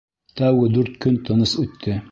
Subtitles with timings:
[0.39, 2.03] Тәүге дүрт көн тыныс үтте.